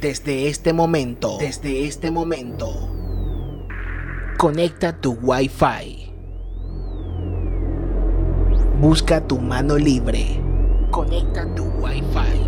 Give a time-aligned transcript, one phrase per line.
[0.00, 2.90] desde este momento, desde este momento,
[4.38, 6.12] conecta tu Wi-Fi.
[8.80, 10.40] Busca tu mano libre.
[10.90, 12.40] Conecta tu Wi-Fi.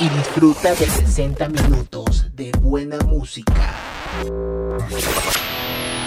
[0.00, 3.74] Y disfruta de 60 minutos de buena música.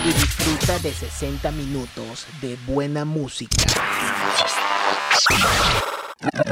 [0.05, 3.63] Y disfruta de 60 minutos de buena música.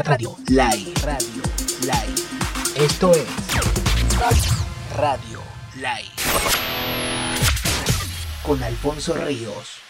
[0.06, 1.65] Radio Live Radio.
[1.82, 2.24] Live.
[2.76, 3.28] Esto es
[4.96, 5.42] Radio
[5.76, 6.12] Live.
[8.44, 9.82] Con Alfonso Ríos.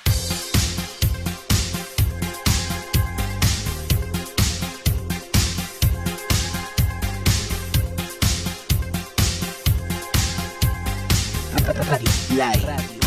[11.87, 13.04] Radio Live.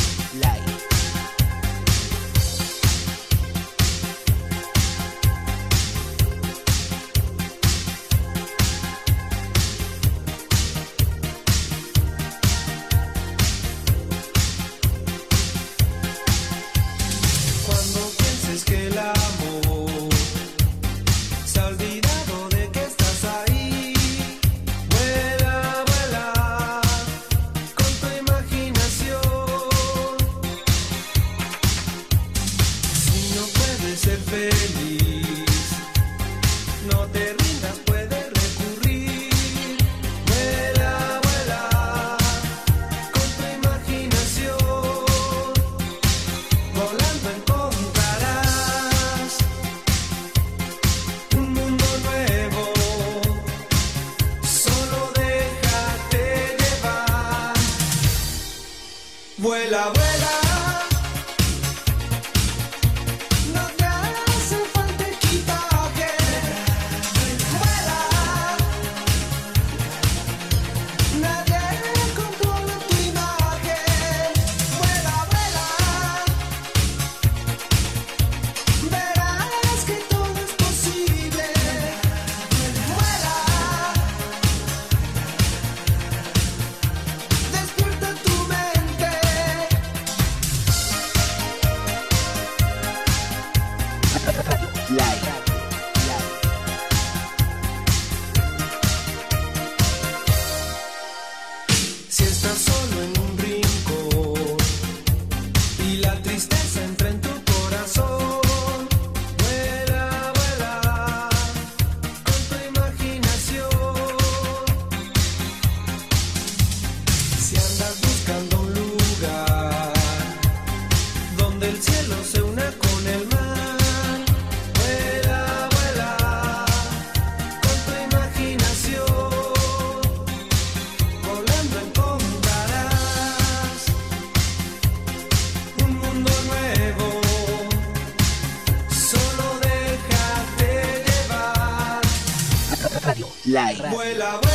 [144.09, 144.48] vuela, vuela.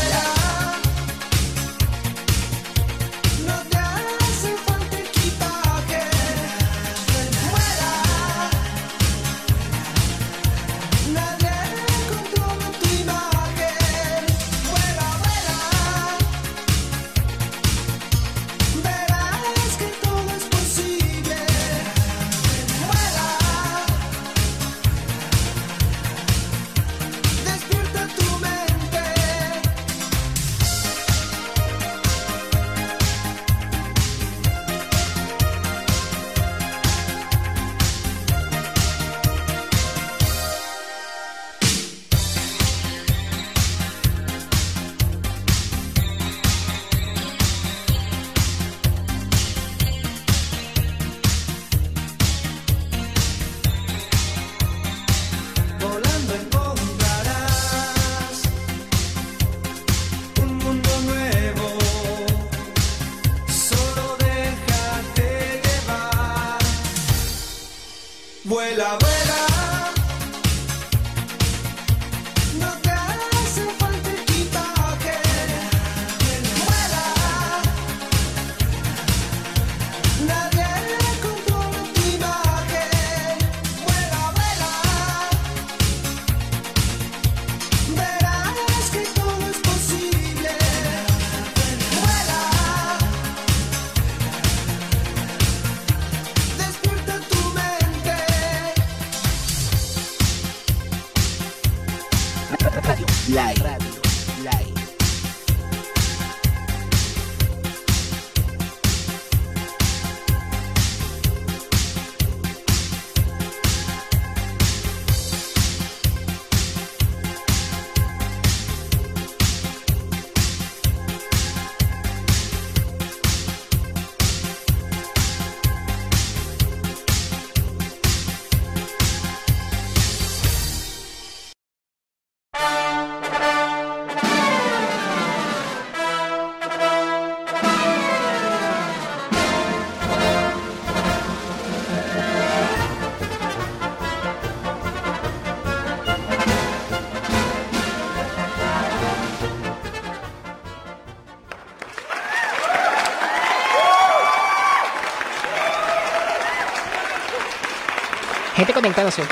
[158.84, 159.24] Conectándose.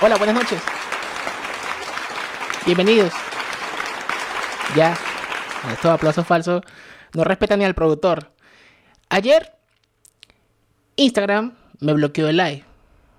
[0.00, 0.62] Hola, buenas noches.
[2.64, 3.12] Bienvenidos.
[4.74, 4.96] Ya.
[5.70, 6.62] Estos aplausos falsos
[7.12, 8.32] no respetan ni al productor.
[9.10, 9.52] Ayer,
[10.96, 12.64] Instagram me bloqueó el live.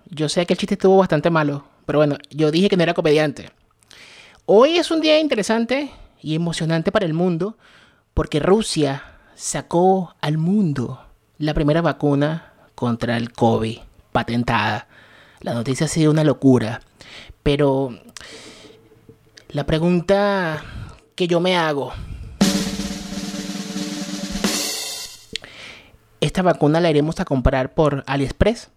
[0.06, 2.96] Yo sé que el chiste estuvo bastante malo, pero bueno, yo dije que no era
[2.96, 3.52] comediante.
[4.48, 7.60] Hoy es un día interesante y emocionante para el mundo
[8.16, 11.06] porque Rusia sacó al mundo
[11.38, 13.78] la primera vacuna contra el COVID
[14.12, 14.88] patentada.
[15.44, 16.82] La noticia ha sido una locura,
[17.44, 18.00] pero
[19.50, 20.64] la pregunta
[21.16, 21.92] que yo me hago,
[26.22, 28.70] ¿esta vacuna la iremos a comprar por AliExpress?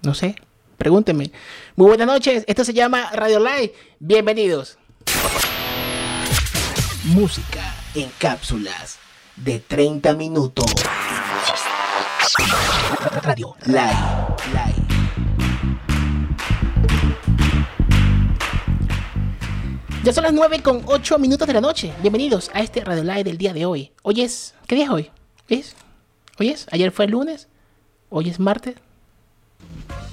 [0.00, 0.36] No sé,
[0.78, 1.30] pregúntenme.
[1.76, 3.74] Muy buenas noches, esto se llama Radio Live.
[3.98, 4.78] Bienvenidos.
[7.04, 8.98] Música en cápsulas
[9.36, 10.64] de 30 minutos.
[13.20, 13.78] Radio Live.
[14.52, 14.86] Live.
[20.04, 21.92] Ya son las 9 con 8 minutos de la noche.
[22.00, 23.92] Bienvenidos a este Radio Live del día de hoy.
[24.02, 24.54] Hoy es.
[24.66, 25.10] ¿Qué día es hoy?
[25.48, 25.76] ¿Es?
[26.38, 26.66] ¿Hoy es?
[26.70, 27.48] ¿Ayer fue el lunes?
[28.08, 28.76] ¿Hoy es martes?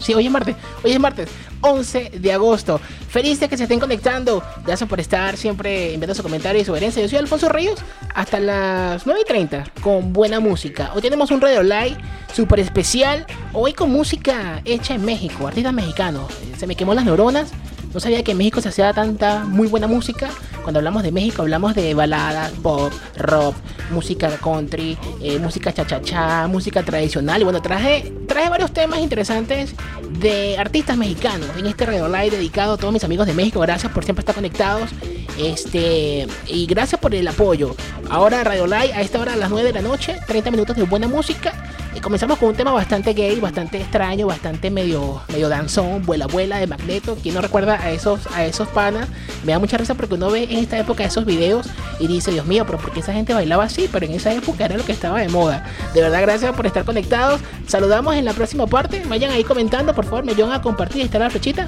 [0.06, 0.56] Sí, hoy es martes.
[0.84, 1.30] Hoy es martes,
[1.62, 2.80] 11 de agosto.
[3.10, 4.44] Feliz de que se estén conectando.
[4.64, 7.02] Gracias por estar siempre enviando su comentario y sugerencia.
[7.02, 7.80] Yo soy Alfonso Ríos.
[8.14, 10.92] Hasta las 9 y 30 con buena música.
[10.94, 11.98] Hoy tenemos un radio live
[12.32, 13.26] súper especial.
[13.52, 16.32] Hoy con música hecha en México, artistas mexicanos.
[16.56, 17.52] Se me quemó las neuronas.
[17.92, 20.30] No sabía que en México se hacía tanta muy buena música.
[20.62, 23.56] Cuando hablamos de México hablamos de baladas, pop, rock,
[23.90, 27.42] música country, eh, música cha-cha-cha, música tradicional.
[27.42, 29.74] Y bueno, traje, traje varios temas interesantes
[30.20, 33.62] de artistas mexicanos en este Radio Live dedicado a todos mis amigos de México.
[33.62, 34.90] Gracias por siempre estar conectados.
[35.38, 37.76] Este, y gracias por el apoyo.
[38.10, 40.84] Ahora Radio Live a esta hora a las 9 de la noche, 30 minutos de
[40.84, 41.54] buena música.
[42.02, 46.68] Comenzamos con un tema bastante gay, bastante extraño, bastante medio, medio danzón, vuela vuela de
[46.68, 47.16] Magneto.
[47.16, 49.08] Quien no recuerda a esos, a esos panas,
[49.44, 51.68] me da mucha risa porque uno ve en esta época esos videos
[52.00, 53.90] y dice, Dios mío, pero ¿por qué esa gente bailaba así?
[53.92, 55.66] Pero en esa época era lo que estaba de moda.
[55.96, 57.42] De verdad, gracias por estar conectados.
[57.66, 59.02] Saludamos en la próxima parte.
[59.08, 61.02] Vayan ahí comentando, por favor, me ayudan a compartir.
[61.02, 61.68] Está la flechita.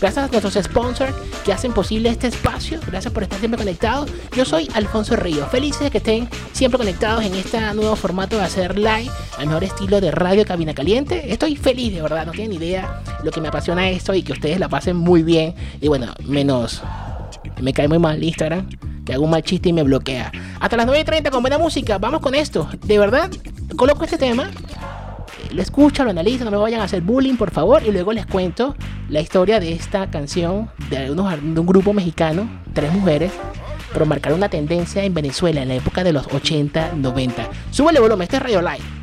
[0.00, 1.14] Gracias a nuestros sponsors
[1.44, 2.80] que hacen posible este espacio.
[2.86, 4.10] Gracias por estar siempre conectados.
[4.36, 5.48] Yo soy Alfonso Ríos.
[5.50, 9.62] Felices de que estén siempre conectados en este nuevo formato de hacer live, al mejor
[9.62, 11.32] estilo de radio cabina caliente.
[11.32, 12.26] Estoy feliz, de verdad.
[12.26, 15.54] No tienen idea lo que me apasiona esto y que ustedes la pasen muy bien.
[15.80, 16.82] Y bueno, menos
[17.60, 18.68] me cae muy mal Instagram,
[19.04, 20.32] que hago un mal chiste y me bloquea.
[20.58, 22.68] Hasta las 9.30 con buena música, vamos con esto.
[22.84, 23.30] De verdad,
[23.76, 24.50] coloco este tema,
[25.52, 28.26] lo escucho, lo analizo, no me vayan a hacer bullying, por favor, y luego les
[28.26, 28.76] cuento
[29.08, 33.32] la historia de esta canción de, unos, de un grupo mexicano, tres mujeres,
[33.92, 37.48] pero marcaron una tendencia en Venezuela en la época de los 80, 90.
[37.70, 38.60] Súbele volumen, este es Radio.
[38.60, 38.97] Live.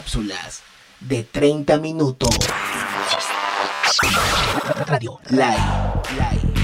[0.00, 0.62] Cápsulas
[1.00, 2.30] de 30 minutos.
[4.86, 5.44] Radio Live.
[6.16, 6.54] Live.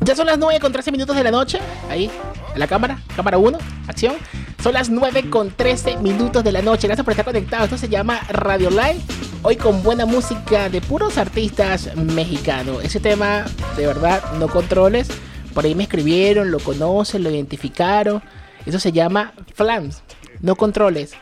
[0.00, 1.58] Ya son las 9 con 13 minutos de la noche.
[1.88, 2.10] Ahí,
[2.52, 3.56] en la cámara, cámara 1,
[3.88, 4.16] acción.
[4.62, 6.86] Son las 9 con 13 minutos de la noche.
[6.86, 7.64] Gracias por estar conectados.
[7.64, 9.00] Esto se llama Radio Live.
[9.42, 12.84] Hoy con buena música de puros artistas mexicanos.
[12.84, 13.46] Ese tema,
[13.78, 15.08] de verdad, no controles.
[15.54, 18.22] Por ahí me escribieron, lo conocen, lo identificaron.
[18.66, 20.02] Eso se llama Flams.
[20.40, 21.12] No controles.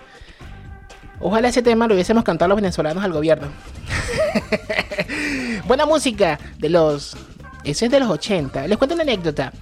[1.21, 3.49] Ojalá ese tema lo hubiésemos cantado los venezolanos al gobierno.
[5.67, 7.17] Buena música de los.
[7.62, 8.67] Ese es de los 80.
[8.67, 9.53] Les cuento una anécdota.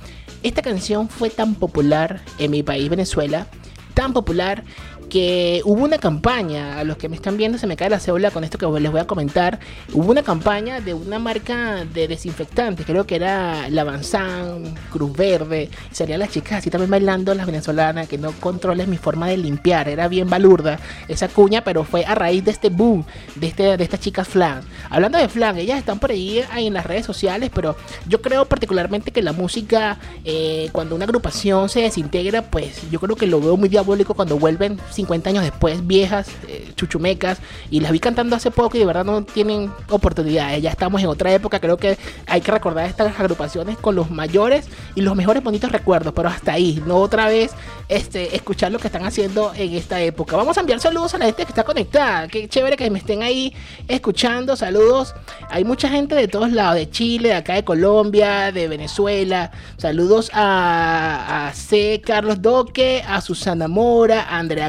[0.42, 3.46] Esta canción fue tan popular en mi país, Venezuela,
[3.92, 4.64] tan popular
[5.10, 8.30] que hubo una campaña, a los que me están viendo se me cae la cédula
[8.30, 9.58] con esto que les voy a comentar,
[9.92, 15.94] hubo una campaña de una marca de desinfectantes, creo que era Lavanzán, Cruz Verde, y
[15.94, 19.88] salían las chicas así también bailando, las venezolanas, que no controles mi forma de limpiar,
[19.88, 23.84] era bien balurda esa cuña, pero fue a raíz de este boom, de, este, de
[23.84, 24.62] estas chicas flan.
[24.88, 27.76] Hablando de flan, ellas están por ahí en las redes sociales, pero
[28.06, 33.16] yo creo particularmente que la música, eh, cuando una agrupación se desintegra, pues yo creo
[33.16, 37.38] que lo veo muy diabólico cuando vuelven 50 años después, viejas, eh, chuchumecas,
[37.70, 40.62] y las vi cantando hace poco y de verdad no tienen oportunidades.
[40.62, 44.66] Ya estamos en otra época, creo que hay que recordar estas agrupaciones con los mayores
[44.94, 47.52] y los mejores bonitos recuerdos, pero hasta ahí, no otra vez
[47.88, 50.36] este, escuchar lo que están haciendo en esta época.
[50.36, 53.22] Vamos a enviar saludos a la gente que está conectada, qué chévere que me estén
[53.22, 53.54] ahí
[53.88, 55.14] escuchando, saludos.
[55.48, 59.50] Hay mucha gente de todos lados, de Chile, de acá de Colombia, de Venezuela.
[59.76, 62.02] Saludos a, a C.
[62.04, 64.68] Carlos Doque, a Susana Mora, a Andrea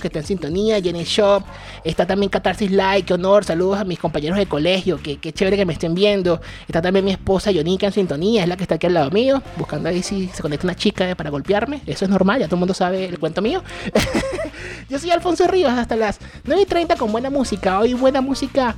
[0.00, 1.44] Que está en sintonía, Jenny Shop,
[1.84, 5.56] está también Catarsis Like, qué honor, saludos a mis compañeros de colegio, que, qué chévere
[5.56, 6.40] que me estén viendo.
[6.66, 9.42] Está también mi esposa Yonica en sintonía, es la que está aquí al lado mío,
[9.56, 11.82] buscando ahí si se conecta una chica para golpearme.
[11.86, 13.62] Eso es normal, ya todo el mundo sabe el cuento mío.
[14.88, 17.78] Yo soy Alfonso Ríos, hasta las 9 y 30 con buena música.
[17.78, 18.76] Hoy buena música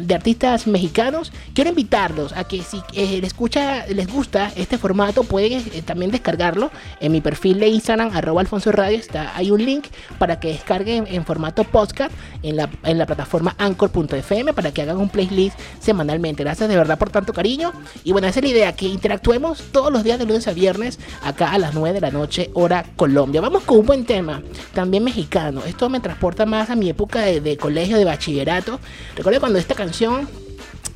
[0.00, 1.32] de artistas mexicanos.
[1.54, 6.10] Quiero invitarlos a que si eh, les, escucha, les gusta este formato, pueden eh, también
[6.10, 8.98] descargarlo en mi perfil de Instagram, arroba Alfonso Radio.
[8.98, 9.86] Está, hay un link
[10.18, 12.12] para que descarguen en formato podcast
[12.42, 16.44] en la, en la plataforma anchor.fm para que hagan un playlist semanalmente.
[16.44, 17.72] Gracias de verdad por tanto cariño.
[18.04, 20.98] Y bueno, esa es la idea, que interactuemos todos los días de lunes a viernes
[21.22, 23.40] acá a las 9 de la noche, hora Colombia.
[23.40, 25.62] Vamos con un buen tema, también mexicano.
[25.66, 28.80] Esto me transporta más a mi época de, de colegio, de bachillerato.
[29.16, 30.28] Recuerdo cuando esta canción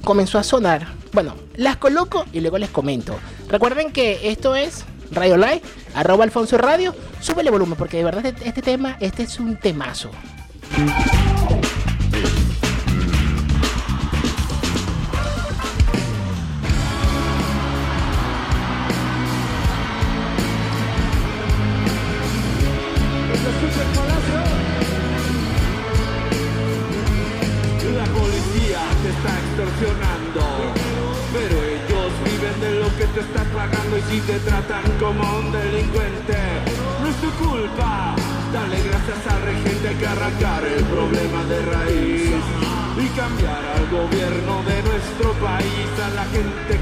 [0.05, 0.87] comenzó a sonar.
[1.13, 3.19] Bueno, las coloco y luego les comento.
[3.49, 5.63] Recuerden que esto es Radio Live,
[5.95, 6.95] arroba Alfonso Radio.
[7.21, 10.11] Súbele volumen porque de verdad este, este tema, este es un temazo.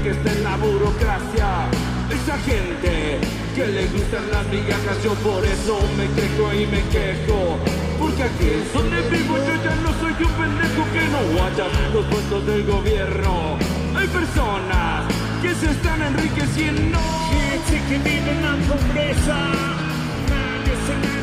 [0.07, 1.67] Que está en la burocracia.
[2.09, 3.19] Esa gente
[3.53, 7.57] que le gustan las migajas, yo por eso me quejo y me quejo.
[7.99, 12.05] Porque aquí es donde vivo yo ya no soy un pendejo que no guaya los
[12.05, 13.57] puestos del gobierno.
[13.97, 15.11] Hay personas
[15.41, 16.99] que se están enriqueciendo.
[17.35, 19.37] Gente que vive en la pobreza,
[20.31, 21.16] nadie se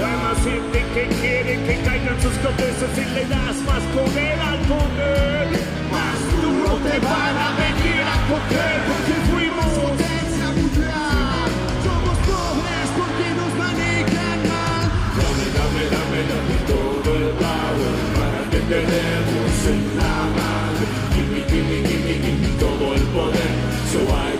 [0.00, 5.48] La gente que quiere que caigan sus cabezas y le das más poder al poder.
[5.92, 10.48] Más duro te van a venir a coger porque fuimos potencia.
[11.84, 14.88] Somos pobres porque nos manejan mal.
[15.20, 20.84] Dame, dame, dame, dame todo el power para que tenemos en la madre.
[21.14, 24.31] Give me, give me, give me, give me todo el poder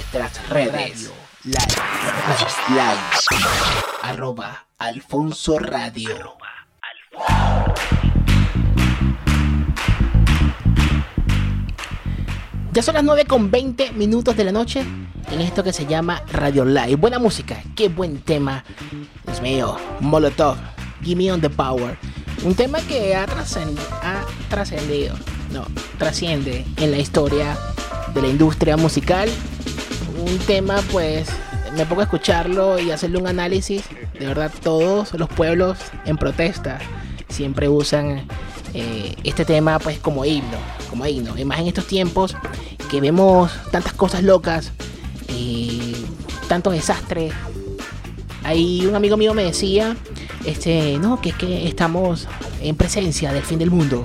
[0.00, 1.10] nuestras redes.
[1.44, 3.00] Like,
[4.02, 6.36] arroba Alfonso Radio.
[12.72, 14.84] Ya son las 9 con 20 minutos de la noche
[15.30, 16.96] en esto que se llama Radio Live.
[16.96, 18.64] Buena música, qué buen tema.
[19.26, 20.56] Dios mío, Molotov,
[21.02, 21.98] Gimme on the Power.
[22.42, 23.26] Un tema que ha
[24.48, 25.14] trascendido,
[25.52, 25.66] no,
[25.98, 27.58] trasciende en la historia
[28.14, 29.28] de la industria musical.
[30.20, 31.28] Un tema, pues,
[31.76, 33.84] me pongo a escucharlo y hacerle un análisis.
[34.18, 36.78] De verdad, todos los pueblos en protesta
[37.28, 38.26] siempre usan
[38.74, 40.58] eh, este tema, pues, como himno,
[40.90, 41.38] como himno.
[41.38, 42.36] Y más en estos tiempos
[42.90, 44.72] que vemos tantas cosas locas,
[45.28, 45.94] eh,
[46.48, 47.32] tantos desastres.
[48.42, 49.96] Ahí un amigo mío me decía,
[50.44, 52.28] este, no, que es que estamos
[52.60, 54.04] en presencia del fin del mundo,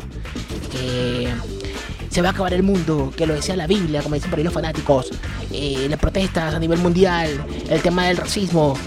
[2.15, 4.45] se va a acabar el mundo, que lo decía la Biblia, como dicen por ahí
[4.45, 5.11] los fanáticos,
[5.51, 8.77] eh, las protestas a nivel mundial, el tema del racismo,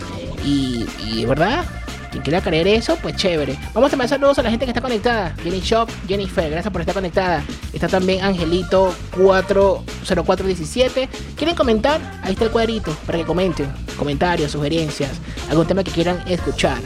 [0.46, 1.62] y, verdad,
[2.10, 3.58] quien quiera creer eso, pues chévere.
[3.74, 5.34] Vamos a mandar saludos a la gente que está conectada.
[5.42, 7.44] Jenny Shop, Jennifer, gracias por estar conectada.
[7.74, 11.10] Está también Angelito 40417.
[11.36, 12.00] ¿Quieren comentar?
[12.22, 13.70] Ahí está el cuadrito para que comenten.
[13.98, 15.10] Comentarios, sugerencias,
[15.50, 16.78] algún tema que quieran escuchar.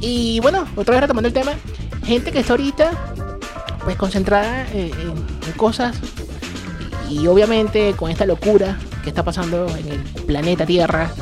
[0.00, 1.54] Y bueno, otra vez retomando el tema.
[2.04, 3.14] Gente que está ahorita
[3.84, 4.92] pues concentrada en,
[5.56, 5.96] cosas
[7.10, 11.12] y obviamente con esta locura que está pasando en el planeta Tierra,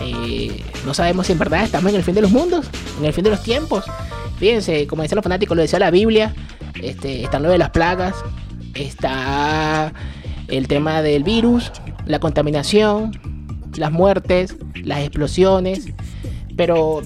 [0.00, 2.66] eh, no sabemos si en verdad estamos en el fin de los mundos,
[2.98, 3.84] en el fin de los tiempos.
[4.38, 6.34] Fíjense, como decían los fanáticos, lo decía la Biblia,
[6.80, 8.14] este, están lo de las plagas,
[8.74, 9.92] está
[10.48, 11.72] el tema del virus,
[12.06, 13.12] la contaminación,
[13.76, 15.86] las muertes, las explosiones,
[16.56, 17.02] pero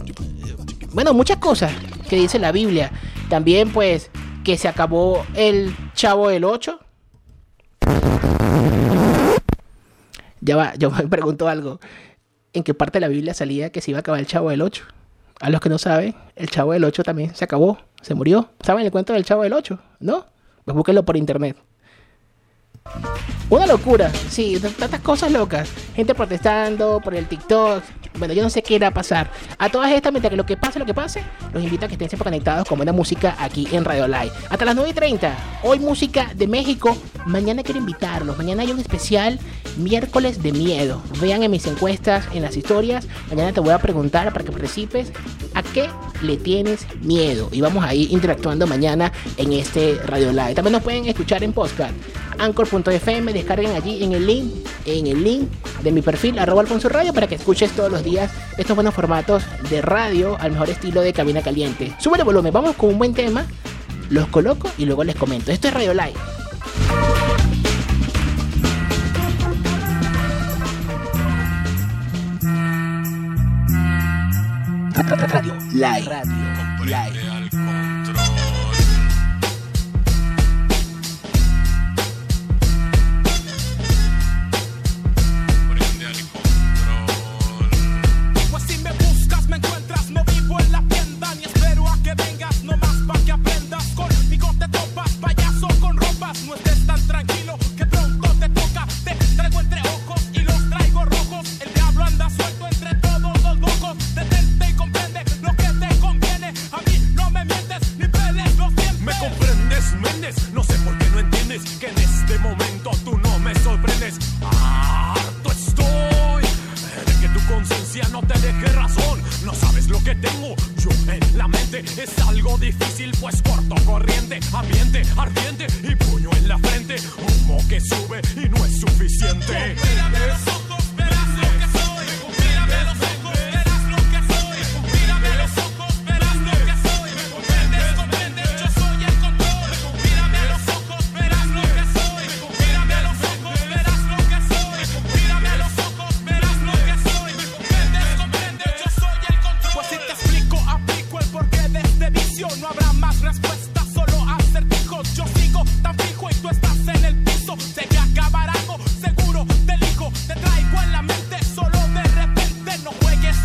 [0.93, 1.73] bueno, muchas cosas
[2.09, 2.91] que dice la Biblia.
[3.29, 4.11] También pues
[4.49, 6.81] que se acabó el Chavo del 8.
[10.41, 11.81] Ya va, yo me pregunto algo.
[12.55, 14.63] ¿En qué parte de la Biblia salía que se iba a acabar el Chavo del
[14.63, 14.85] 8?
[15.41, 18.49] A los que no saben, el Chavo del 8 también se acabó, se murió.
[18.65, 19.79] ¿Saben el cuento del Chavo del 8?
[20.01, 20.25] ¿No?
[20.65, 21.55] Pues búsquenlo por internet.
[23.51, 25.71] Una locura, sí, tantas cosas locas.
[25.95, 27.83] Gente protestando por el TikTok.
[28.19, 29.31] Bueno, yo no sé qué irá a pasar.
[29.59, 31.95] A todas estas, mientras que lo que pase, lo que pase, los invito a que
[31.95, 34.33] estén siempre conectados con buena música aquí en Radio Live.
[34.51, 35.37] Hasta las 9 y 30.
[35.63, 36.97] Hoy música de México.
[37.27, 38.37] Mañana quiero invitarlos.
[38.37, 39.39] Mañana hay un especial
[39.77, 41.03] miércoles de miedo.
[41.21, 43.07] Vean en mis encuestas, en las historias.
[43.29, 45.13] Mañana te voy a preguntar para que participes
[45.55, 45.89] a qué
[46.23, 47.49] le tienes miedo.
[47.53, 50.55] Y vamos a ir interactuando mañana en este Radio Live.
[50.55, 51.93] También nos pueden escuchar en podcast
[52.39, 54.53] anchor.fm, descarguen allí en el link,
[54.87, 55.49] en el link
[55.83, 59.45] de mi perfil, arroba Alfonso Radio, para que escuches todos los días estos buenos formatos
[59.71, 61.95] de radio al mejor estilo de cabina caliente.
[61.99, 63.47] Sube el volumen, vamos con un buen tema,
[64.11, 65.53] los coloco y luego les comento.
[65.53, 66.15] Esto es Radio Live.
[75.29, 76.05] Radio Live.
[76.05, 77.38] Radio Live.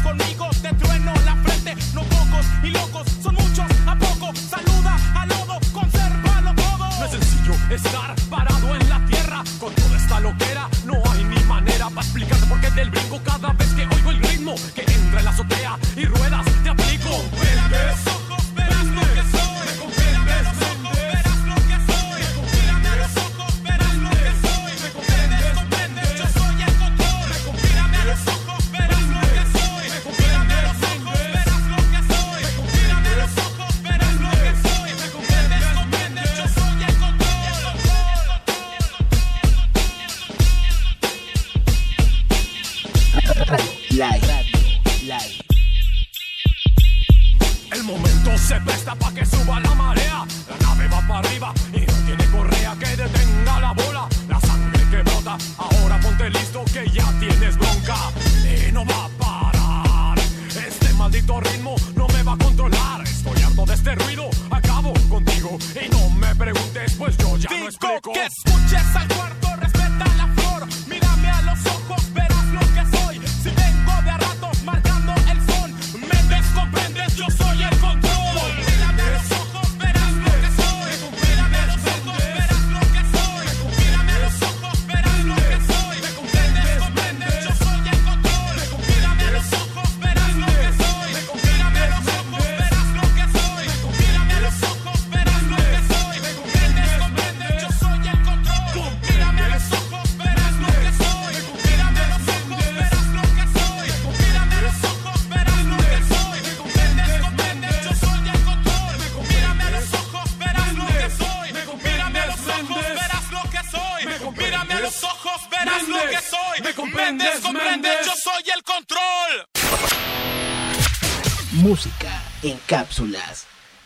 [0.04, 1.76] Conmigo, te trueno la frente.
[1.94, 4.34] No pocos y locos, son muchos a poco.
[4.36, 6.90] Saluda al lodo, consérvalo todo.
[7.00, 10.68] No es sencillo estar parado en la tierra con toda esta loquera.
[10.86, 14.22] No hay ni manera para explicarte por qué del brinco cada vez que oigo el
[14.22, 17.10] ritmo que entra en la azotea y ruedas te aplico.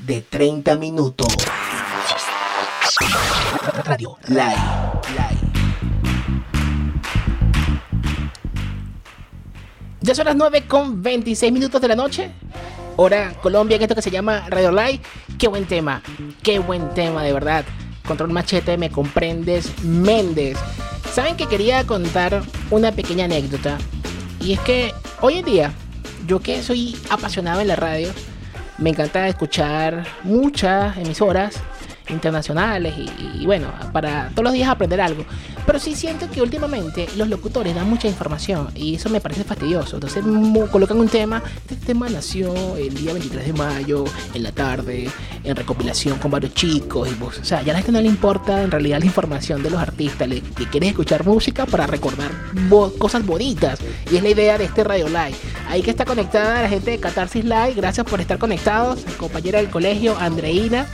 [0.07, 1.27] De 30 minutos.
[3.83, 4.39] Radio Live.
[5.09, 5.51] Live.
[9.99, 12.31] Ya son las 9 con 26 minutos de la noche.
[12.95, 15.01] Hora Colombia, en esto que se llama Radio Live.
[15.37, 16.01] Qué buen tema.
[16.41, 17.65] Qué buen tema, de verdad.
[18.07, 20.57] Control Machete, me comprendes, Méndez.
[21.11, 23.77] Saben que quería contar una pequeña anécdota.
[24.39, 25.73] Y es que hoy en día,
[26.25, 28.13] yo que soy apasionado en la radio,
[28.77, 31.61] me encanta escuchar muchas emisoras
[32.09, 35.25] internacionales y, y bueno, para todos los días aprender algo.
[35.65, 39.97] Pero sí siento que últimamente los locutores dan mucha información y eso me parece fastidioso.
[39.97, 40.23] Entonces
[40.71, 45.09] colocan un tema, este tema nació el día 23 de mayo, en la tarde,
[45.43, 48.07] en recopilación con varios chicos y pues, o sea, ya a la gente no le
[48.07, 52.31] importa en realidad la información de los artistas, le, le quieres escuchar música para recordar
[52.69, 53.79] bo- cosas bonitas
[54.11, 55.35] y es la idea de este Radio Live.
[55.69, 59.69] Ahí que está conectada la gente de Catarsis Live, gracias por estar conectados, compañera del
[59.69, 60.87] colegio Andreina.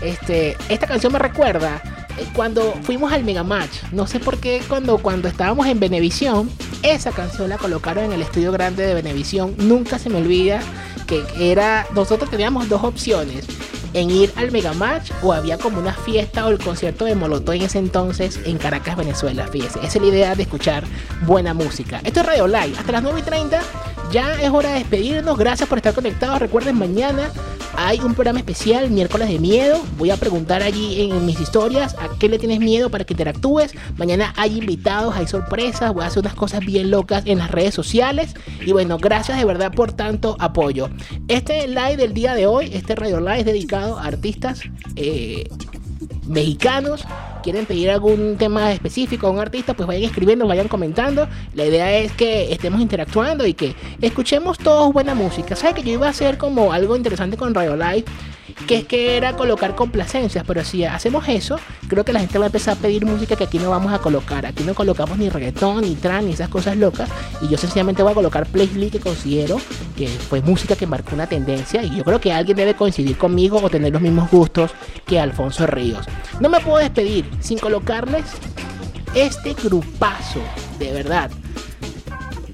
[0.00, 1.82] Este, esta canción me recuerda
[2.16, 6.50] eh, cuando fuimos al Mega Match, no sé por qué cuando, cuando estábamos en Venevisión,
[6.82, 9.54] esa canción la colocaron en el estudio grande de Venevisión.
[9.58, 10.60] Nunca se me olvida
[11.06, 13.46] que era, nosotros teníamos dos opciones.
[13.92, 17.56] En ir al Mega Match o había como una fiesta o el concierto de Molotov
[17.56, 19.48] en ese entonces en Caracas, Venezuela.
[19.48, 20.84] Fíjese, esa es la idea de escuchar
[21.22, 22.00] buena música.
[22.04, 22.74] Esto es Radio Live.
[22.78, 23.60] Hasta las 9 y 30
[24.12, 25.36] ya es hora de despedirnos.
[25.36, 26.38] Gracias por estar conectados.
[26.38, 27.32] Recuerden, mañana
[27.86, 29.80] hay un programa especial, miércoles de miedo.
[29.96, 33.72] Voy a preguntar allí en mis historias a qué le tienes miedo para que interactúes.
[33.96, 35.94] Mañana hay invitados, hay sorpresas.
[35.94, 38.34] Voy a hacer unas cosas bien locas en las redes sociales.
[38.66, 40.90] Y bueno, gracias de verdad por tanto apoyo.
[41.28, 44.60] Este live del día de hoy, este radio live es dedicado a artistas
[44.96, 45.48] eh,
[46.26, 47.06] mexicanos
[47.40, 51.28] quieren pedir algún tema específico a un artista, pues vayan escribiendo, vayan comentando.
[51.54, 55.56] La idea es que estemos interactuando y que escuchemos todos buena música.
[55.56, 58.04] ¿Sabes que yo iba a hacer como algo interesante con Radio Live?
[58.66, 61.58] Que es que era colocar complacencias, pero si hacemos eso,
[61.88, 63.98] creo que la gente va a empezar a pedir música que aquí no vamos a
[63.98, 64.46] colocar.
[64.46, 67.08] Aquí no colocamos ni reggaetón, ni trans, ni esas cosas locas.
[67.40, 69.58] Y yo sencillamente voy a colocar playlist que considero
[69.96, 71.82] que fue música que marcó una tendencia.
[71.82, 74.72] Y yo creo que alguien debe coincidir conmigo o tener los mismos gustos
[75.06, 76.06] que Alfonso Ríos.
[76.40, 78.24] No me puedo despedir sin colocarles
[79.14, 80.40] este grupazo,
[80.78, 81.30] de verdad.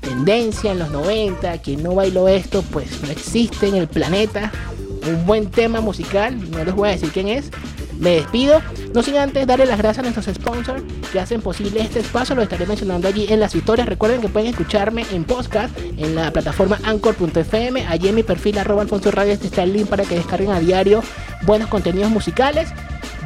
[0.00, 4.52] Tendencia en los 90, quien no bailó esto, pues no existe en el planeta.
[5.06, 7.50] Un buen tema musical, no les voy a decir quién es.
[7.98, 8.60] Me despido,
[8.94, 12.42] no sin antes darle las gracias a nuestros sponsors que hacen posible este espacio, lo
[12.42, 13.88] estaré mencionando allí en las historias.
[13.88, 17.86] Recuerden que pueden escucharme en podcast en la plataforma anchor.fm.
[17.86, 21.02] Allí en mi perfil arroba Alfonso Radio está el link para que descarguen a diario
[21.46, 22.68] buenos contenidos musicales.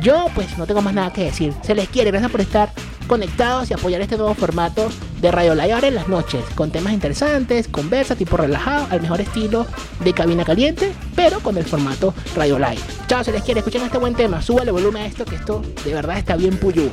[0.01, 1.53] Yo pues no tengo más nada que decir.
[1.63, 2.71] Se les quiere, gracias por estar
[3.11, 4.89] conectados y apoyar este nuevo formato
[5.21, 9.21] de Radio Live ahora en las noches, con temas interesantes, conversa, tipo relajado, al mejor
[9.21, 9.67] estilo
[9.99, 12.79] de cabina caliente, pero con el formato Radio Live.
[13.09, 15.93] Chao, se les quiere, escuchen este buen tema, súbale volumen a esto, que esto de
[15.93, 16.89] verdad está bien puyú.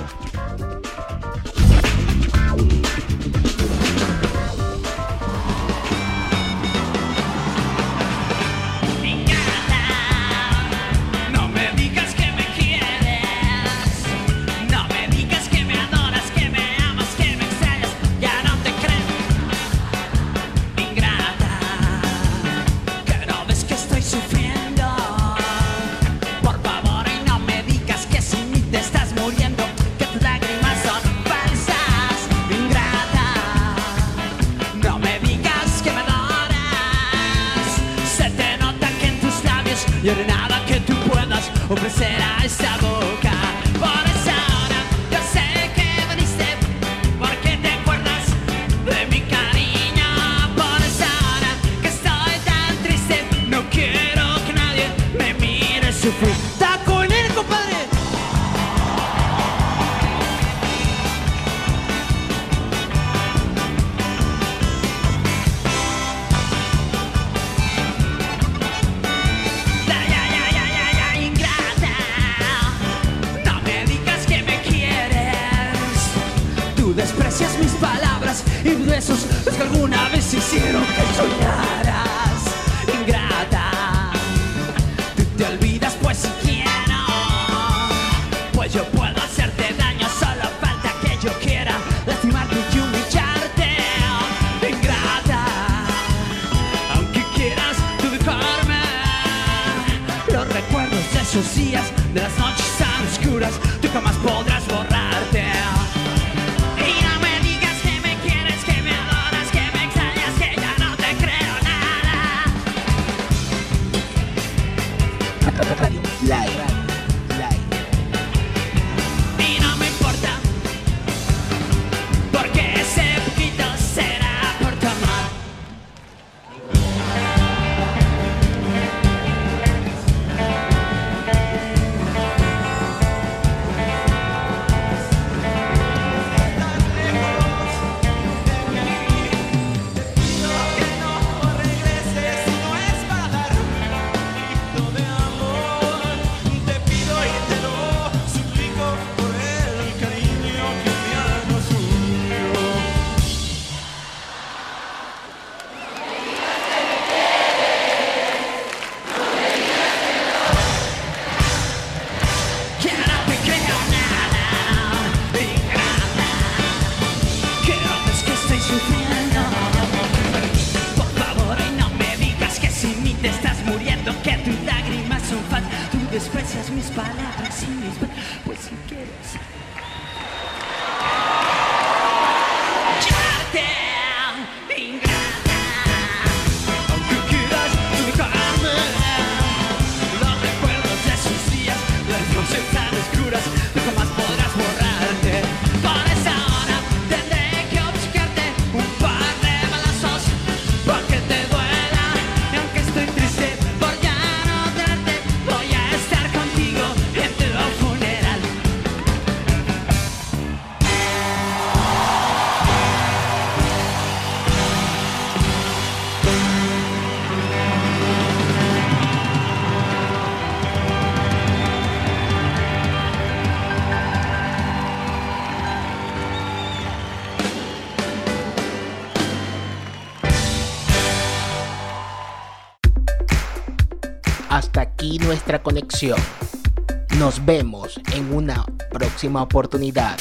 [237.20, 240.18] Nos vemos en una próxima oportunidad.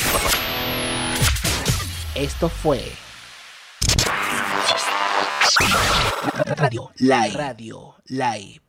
[2.14, 2.92] Esto fue
[6.56, 7.30] Radio Live.
[7.34, 8.65] Radio Live.